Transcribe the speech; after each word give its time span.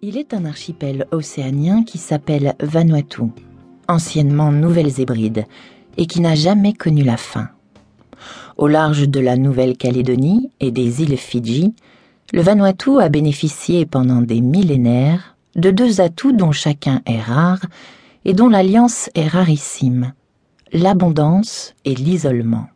Il 0.00 0.16
est 0.16 0.32
un 0.32 0.44
archipel 0.44 1.08
océanien 1.10 1.82
qui 1.82 1.98
s'appelle 1.98 2.54
Vanuatu, 2.60 3.32
anciennement 3.88 4.52
Nouvelles-Hébrides, 4.52 5.44
et 5.96 6.06
qui 6.06 6.20
n'a 6.20 6.36
jamais 6.36 6.72
connu 6.72 7.02
la 7.02 7.16
fin. 7.16 7.48
Au 8.56 8.68
large 8.68 9.08
de 9.08 9.18
la 9.18 9.36
Nouvelle-Calédonie 9.36 10.52
et 10.60 10.70
des 10.70 11.02
îles 11.02 11.16
Fidji, 11.16 11.74
le 12.32 12.42
Vanuatu 12.42 13.00
a 13.00 13.08
bénéficié 13.08 13.86
pendant 13.86 14.22
des 14.22 14.40
millénaires 14.40 15.36
de 15.56 15.72
deux 15.72 16.00
atouts 16.00 16.32
dont 16.32 16.52
chacun 16.52 17.02
est 17.04 17.20
rare 17.20 17.64
et 18.24 18.34
dont 18.34 18.48
l'alliance 18.48 19.10
est 19.16 19.26
rarissime, 19.26 20.12
l'abondance 20.72 21.74
et 21.84 21.96
l'isolement. 21.96 22.68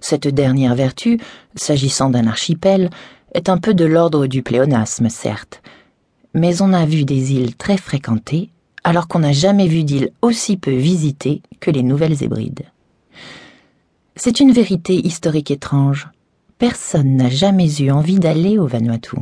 Cette 0.00 0.26
dernière 0.26 0.74
vertu, 0.74 1.20
s'agissant 1.54 2.10
d'un 2.10 2.26
archipel, 2.26 2.90
est 3.32 3.48
un 3.48 3.58
peu 3.58 3.74
de 3.74 3.84
l'ordre 3.84 4.26
du 4.26 4.42
pléonasme, 4.42 5.08
certes, 5.08 5.62
mais 6.36 6.60
on 6.60 6.74
a 6.74 6.84
vu 6.84 7.04
des 7.04 7.32
îles 7.32 7.56
très 7.56 7.78
fréquentées, 7.78 8.50
alors 8.84 9.08
qu'on 9.08 9.20
n'a 9.20 9.32
jamais 9.32 9.66
vu 9.66 9.84
d'îles 9.84 10.12
aussi 10.20 10.58
peu 10.58 10.70
visitées 10.70 11.40
que 11.60 11.70
les 11.70 11.82
Nouvelles 11.82 12.22
Hébrides. 12.22 12.66
C'est 14.14 14.38
une 14.38 14.52
vérité 14.52 14.94
historique 14.94 15.50
étrange. 15.50 16.08
Personne 16.58 17.16
n'a 17.16 17.30
jamais 17.30 17.74
eu 17.80 17.90
envie 17.90 18.18
d'aller 18.18 18.58
au 18.58 18.66
Vanuatu. 18.66 19.16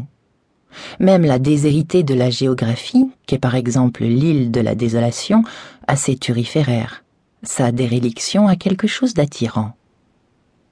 Même 0.98 1.24
la 1.24 1.38
déshéritée 1.38 2.02
de 2.02 2.14
la 2.14 2.30
géographie, 2.30 3.08
qu'est 3.26 3.38
par 3.38 3.54
exemple 3.54 4.04
l'île 4.04 4.50
de 4.50 4.60
la 4.60 4.74
désolation, 4.74 5.44
assez 5.86 6.16
turiféraire. 6.16 7.04
Sa 7.44 7.70
déréliction 7.70 8.48
a 8.48 8.56
quelque 8.56 8.88
chose 8.88 9.14
d'attirant. 9.14 9.76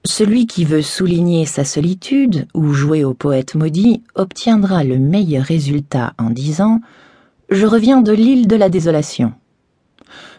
Celui 0.05 0.47
qui 0.49 0.65
veut 0.65 0.83
souligner 0.83 1.47
sa 1.47 1.65
solitude 1.65 2.49
ou 2.55 2.73
jouer 2.73 3.05
au 3.05 3.15
poète 3.15 3.55
maudit 3.55 4.03
obtiendra 4.17 4.83
le 4.83 4.99
meilleur 4.99 5.45
résultat 5.45 6.15
en 6.19 6.31
disant 6.31 6.81
Je 7.51 7.67
reviens 7.67 8.01
de 8.01 8.11
l'île 8.11 8.49
de 8.49 8.57
la 8.57 8.69
désolation. 8.69 9.33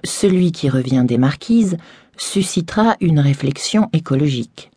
Celui 0.03 0.51
qui 0.51 0.69
revient 0.69 1.05
des 1.07 1.17
marquises 1.17 1.77
suscitera 2.17 2.97
une 2.99 3.21
réflexion 3.21 3.89
écologique. 3.93 4.69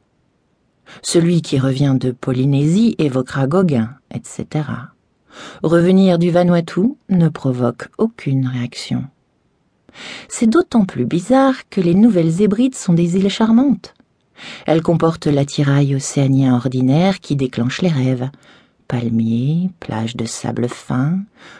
Celui 1.02 1.42
qui 1.42 1.58
revient 1.58 1.96
de 1.98 2.12
Polynésie 2.12 2.94
évoquera 2.98 3.48
Gauguin, 3.48 3.90
etc. 4.14 4.46
Revenir 5.64 6.16
du 6.20 6.30
Vanuatu 6.30 6.94
ne 7.08 7.28
provoque 7.28 7.88
aucune 7.98 8.46
réaction. 8.46 9.04
C'est 10.28 10.46
d'autant 10.46 10.84
plus 10.84 11.06
bizarre 11.06 11.68
que 11.70 11.80
les 11.80 11.94
Nouvelles 11.94 12.40
Hébrides 12.40 12.76
sont 12.76 12.92
des 12.92 13.16
îles 13.16 13.30
charmantes. 13.30 13.95
Elle 14.66 14.82
comporte 14.82 15.26
l'attirail 15.26 15.94
océanien 15.94 16.54
ordinaire 16.54 17.20
qui 17.20 17.36
déclenche 17.36 17.82
les 17.82 17.88
rêves. 17.88 18.30
Palmiers, 18.88 19.70
plages 19.80 20.16
de 20.16 20.24
sable 20.24 20.68
fin, 20.68 21.18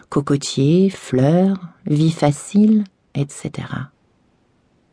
cocotiers, 0.08 0.91
fleurs, 0.91 1.58
vie 1.86 2.12
facile, 2.12 2.84
etc. 3.14 3.50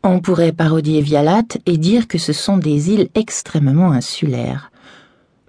On 0.02 0.20
pourrait 0.20 0.52
parodier 0.52 1.00
Vialat 1.00 1.44
et 1.64 1.78
dire 1.78 2.08
que 2.08 2.18
ce 2.18 2.32
sont 2.32 2.58
des 2.58 2.90
îles 2.90 3.08
extrêmement 3.14 3.92
insulaires. 3.92 4.70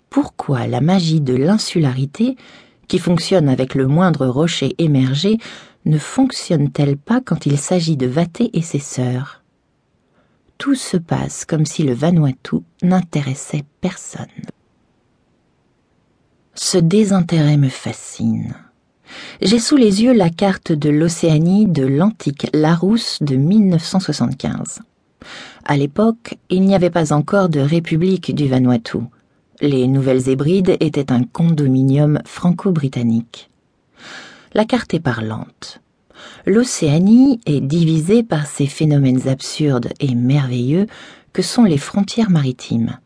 Pourquoi 0.10 0.68
la 0.68 0.80
magie 0.80 1.20
de 1.20 1.36
l'insularité, 1.36 2.38
qui 2.88 3.00
fonctionne 3.00 3.50
avec 3.50 3.76
le 3.76 3.88
moindre 3.88 4.28
rocher 4.28 4.76
émergé, 4.78 5.40
ne 5.86 5.98
fonctionne-t-elle 5.98 6.98
pas 6.98 7.20
quand 7.20 7.46
il 7.46 7.58
s'agit 7.58 7.98
de 7.98 8.08
Vaté 8.08 8.50
et 8.54 8.62
ses 8.62 8.80
sœurs? 8.80 9.42
Tout 10.58 10.76
se 10.76 10.98
passe 10.98 11.46
comme 11.46 11.66
si 11.66 11.84
le 11.84 11.94
Vanuatu 11.94 12.58
n'intéressait 12.82 13.66
personne. 13.82 14.26
Ce 16.54 16.78
désintérêt 16.78 17.58
me 17.58 17.70
fascine. 17.70 18.56
J'ai 19.42 19.60
sous 19.60 19.76
les 19.76 20.04
yeux 20.04 20.14
la 20.14 20.30
carte 20.30 20.72
de 20.72 20.90
l'Océanie 20.90 21.68
de 21.68 21.86
l'antique 21.86 22.48
Larousse 22.54 23.20
de 23.22 23.36
1975. 23.36 24.80
À 25.66 25.78
l'époque, 25.78 26.38
il 26.50 26.62
n'y 26.62 26.76
avait 26.76 26.90
pas 26.90 27.14
encore 27.14 27.50
de 27.50 27.60
République 27.60 28.34
du 28.34 28.48
Vanuatu. 28.48 29.00
Les 29.62 29.88
Nouvelles 29.88 30.30
Hébrides 30.30 30.78
étaient 30.80 31.12
un 31.12 31.24
condominium 31.24 32.20
franco-britannique. 32.26 33.50
La 34.54 34.66
carte 34.66 34.94
est 34.94 35.00
parlante. 35.00 35.82
L'Océanie 36.46 37.40
est 37.46 37.62
divisée 37.62 38.24
par 38.24 38.48
ces 38.48 38.68
phénomènes 38.68 39.28
absurdes 39.28 39.90
et 40.00 40.16
merveilleux 40.16 40.88
que 41.34 41.42
sont 41.42 41.64
les 41.64 41.78
frontières 41.78 42.30
maritimes. 42.30 43.00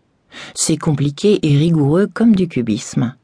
C'est 0.53 0.77
compliqué 0.77 1.39
et 1.41 1.57
rigoureux 1.57 2.07
comme 2.13 2.35
du 2.35 2.47
cubisme. 2.47 3.15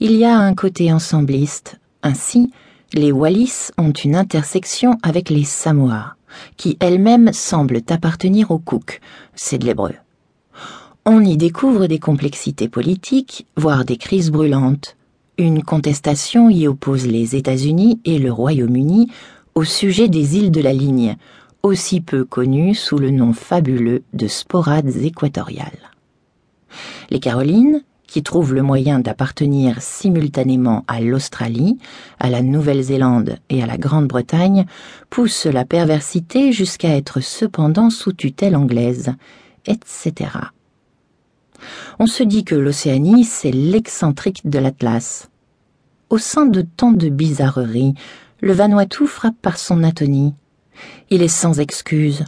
Il 0.00 0.12
y 0.12 0.24
a 0.24 0.36
un 0.36 0.54
côté 0.54 0.92
ensembliste. 0.92 1.78
Ainsi, 2.02 2.50
les 2.92 3.12
Wallis 3.12 3.70
ont 3.78 3.92
une 3.92 4.16
intersection 4.16 4.98
avec 5.02 5.30
les 5.30 5.44
Samoa, 5.44 6.16
qui 6.56 6.76
elles-mêmes 6.80 7.32
semblent 7.32 7.80
appartenir 7.88 8.50
aux 8.50 8.58
Cook, 8.58 9.00
c'est 9.34 9.58
de 9.58 9.66
l'hébreu. 9.66 9.94
On 11.04 11.24
y 11.24 11.36
découvre 11.36 11.86
des 11.86 11.98
complexités 11.98 12.68
politiques, 12.68 13.46
voire 13.56 13.84
des 13.84 13.96
crises 13.96 14.30
brûlantes, 14.30 14.96
une 15.38 15.62
contestation 15.62 16.48
y 16.48 16.66
oppose 16.66 17.06
les 17.06 17.36
États-Unis 17.36 18.00
et 18.04 18.18
le 18.18 18.32
Royaume-Uni 18.32 19.10
au 19.54 19.64
sujet 19.64 20.08
des 20.08 20.36
îles 20.36 20.50
de 20.50 20.60
la 20.60 20.72
ligne, 20.72 21.16
aussi 21.62 22.00
peu 22.00 22.24
connues 22.24 22.74
sous 22.74 22.98
le 22.98 23.10
nom 23.10 23.32
fabuleux 23.32 24.02
de 24.12 24.28
sporades 24.28 24.96
équatoriales. 24.96 25.90
Les 27.10 27.20
Carolines, 27.20 27.82
qui 28.06 28.22
trouvent 28.22 28.54
le 28.54 28.62
moyen 28.62 29.00
d'appartenir 29.00 29.82
simultanément 29.82 30.84
à 30.88 31.00
l'Australie, 31.00 31.78
à 32.20 32.30
la 32.30 32.42
Nouvelle-Zélande 32.42 33.38
et 33.50 33.62
à 33.62 33.66
la 33.66 33.78
Grande-Bretagne, 33.78 34.66
poussent 35.10 35.46
la 35.46 35.64
perversité 35.64 36.52
jusqu'à 36.52 36.96
être 36.96 37.20
cependant 37.20 37.90
sous 37.90 38.12
tutelle 38.12 38.56
anglaise, 38.56 39.12
etc. 39.66 40.12
On 41.98 42.06
se 42.06 42.22
dit 42.22 42.44
que 42.44 42.54
l'Océanie, 42.54 43.24
c'est 43.24 43.50
l'excentrique 43.50 44.48
de 44.48 44.58
l'Atlas. 44.58 45.28
Au 46.10 46.18
sein 46.18 46.46
de 46.46 46.62
tant 46.62 46.92
de 46.92 47.08
bizarreries, 47.08 47.94
le 48.40 48.52
Vanuatu 48.52 49.06
frappe 49.06 49.40
par 49.40 49.58
son 49.58 49.82
atonie. 49.82 50.34
Il 51.10 51.22
est 51.22 51.28
sans 51.28 51.58
excuse. 51.58 52.24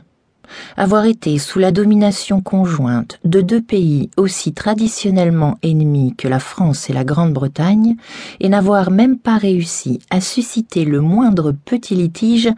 Avoir 0.76 1.04
été 1.04 1.38
sous 1.38 1.58
la 1.58 1.72
domination 1.72 2.40
conjointe 2.40 3.20
de 3.24 3.40
deux 3.40 3.60
pays 3.60 4.10
aussi 4.16 4.52
traditionnellement 4.52 5.58
ennemis 5.62 6.14
que 6.16 6.26
la 6.26 6.40
France 6.40 6.88
et 6.88 6.92
la 6.92 7.04
Grande-Bretagne, 7.04 7.96
et 8.40 8.48
n'avoir 8.48 8.90
même 8.90 9.18
pas 9.18 9.36
réussi 9.36 10.00
à 10.10 10.20
susciter 10.20 10.84
le 10.84 11.00
moindre 11.00 11.52
petit 11.52 11.94
litige, 11.94 12.48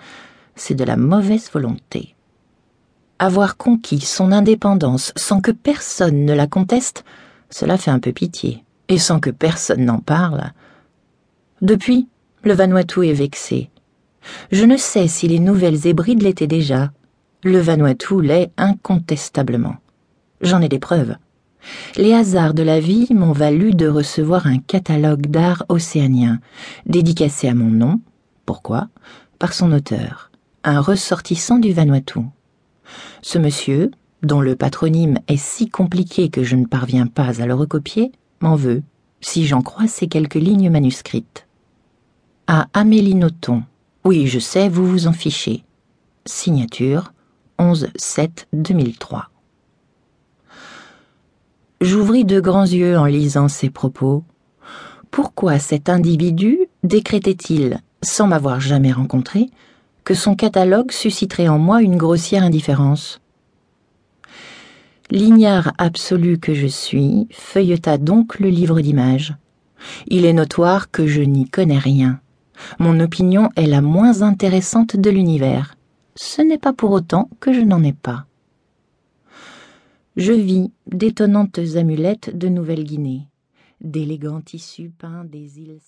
c'est 0.55 0.75
de 0.75 0.85
la 0.85 0.97
mauvaise 0.97 1.51
volonté 1.53 2.15
avoir 3.21 3.59
conquis 3.59 4.01
son 4.01 4.33
indépendance 4.33 5.13
sans 5.15 5.43
que 5.43 5.51
personne 5.51 6.25
ne 6.25 6.33
la 6.33 6.47
conteste, 6.47 7.05
cela 7.51 7.77
fait 7.77 7.91
un 7.91 7.99
peu 7.99 8.13
pitié, 8.13 8.65
et 8.89 8.99
sans 8.99 9.21
que 9.21 9.29
personne 9.29 9.85
n'en 9.85 9.99
parle. 9.99 10.53
Depuis, 11.61 12.09
le 12.43 12.55
Vanuatu 12.55 13.07
est 13.07 13.13
vexé. 13.13 13.69
Je 14.51 14.65
ne 14.65 14.79
sais 14.79 15.07
si 15.07 15.29
les 15.29 15.39
Nouvelles 15.39 15.87
Hébrides 15.87 16.23
l'étaient 16.23 16.47
déjà. 16.47 16.93
Le 17.45 17.59
Vanuatu 17.59 18.23
l'est 18.23 18.53
incontestablement. 18.57 19.77
J'en 20.41 20.63
ai 20.63 20.71
des 20.71 20.79
preuves. 20.79 21.15
Les 21.99 22.15
hasards 22.15 22.55
de 22.55 22.63
la 22.63 22.81
vie 22.81 23.09
m'ont 23.11 23.33
valu 23.33 23.75
de 23.75 23.87
recevoir 23.87 24.47
un 24.47 24.59
catalogue 24.59 25.27
d'art 25.27 25.67
océanien, 25.69 26.41
dédicacé 26.87 27.49
à 27.49 27.55
mon 27.55 27.69
nom. 27.69 28.01
Pourquoi? 28.47 28.89
Par 29.39 29.53
son 29.53 29.73
auteur, 29.73 30.31
un 30.65 30.81
ressortissant 30.81 31.59
du 31.59 31.75
Vanuatu. 31.75 32.21
Ce 33.23 33.39
monsieur, 33.39 33.91
dont 34.23 34.41
le 34.41 34.57
patronyme 34.57 35.19
est 35.29 35.37
si 35.37 35.69
compliqué 35.69 36.29
que 36.29 36.43
je 36.43 36.57
ne 36.57 36.67
parviens 36.67 37.07
pas 37.07 37.41
à 37.41 37.47
le 37.47 37.55
recopier, 37.55 38.13
m'en 38.41 38.57
veut, 38.57 38.83
si 39.21 39.47
j'en 39.47 39.63
crois 39.63 39.87
ces 39.87 40.09
quelques 40.09 40.35
lignes 40.35 40.71
manuscrites. 40.71 41.47
À 42.47 42.69
Amélie 42.73 43.15
Nothomb. 43.15 43.63
Oui, 44.05 44.27
je 44.27 44.39
sais, 44.39 44.69
vous 44.69 44.87
vous 44.87 45.07
en 45.07 45.13
fichez. 45.13 45.65
Signature 46.25 47.13
11-7-2003. 47.59 49.25
J'ouvris 51.81 52.25
de 52.25 52.41
grands 52.41 52.65
yeux 52.65 52.99
en 52.99 53.07
lisant 53.07 53.49
ces 53.49 53.71
propos. 53.71 54.25
Pourquoi 55.11 55.59
cet 55.59 55.89
individu 55.89 56.59
décrétait-il, 56.83 57.81
sans 58.03 58.27
m'avoir 58.27 58.61
jamais 58.61 58.93
rencontré, 58.93 59.51
que 60.05 60.15
son 60.15 60.35
catalogue 60.35 60.93
susciterait 60.93 61.49
en 61.49 61.59
moi 61.59 61.83
une 61.83 61.97
grossière 61.97 62.43
indifférence. 62.43 63.21
L'ignare 65.11 65.73
absolu 65.79 66.39
que 66.39 66.55
je 66.55 66.69
suis 66.69 67.27
feuilleta 67.33 67.99
donc 67.99 68.39
le 68.39 68.49
livre 68.49 68.81
d'images. 68.81 69.35
Il 70.07 70.25
est 70.25 70.33
notoire 70.33 70.91
que 70.91 71.07
je 71.07 71.23
n'y 71.23 71.49
connais 71.49 71.79
rien. 71.79 72.21
Mon 72.79 73.01
opinion 73.01 73.49
est 73.57 73.67
la 73.67 73.81
moins 73.81 74.23
intéressante 74.23 74.97
de 74.97 75.11
l'univers. 75.11 75.75
Ce 76.15 76.43
n'est 76.43 76.59
pas 76.59 76.73
pour 76.73 76.93
autant 76.93 77.29
que 77.41 77.53
je 77.53 77.61
n'en 77.61 77.83
ai 77.83 77.93
pas. 77.93 78.27
Je 80.17 80.33
vis 80.33 80.71
d'étonnantes 80.87 81.59
amulettes 81.77 82.37
de 82.37 82.49
Nouvelle-Guinée, 82.49 83.27
d'élégants 83.81 84.41
tissus 84.41 84.91
peints 84.91 85.25
des 85.25 85.59
îles 85.61 85.79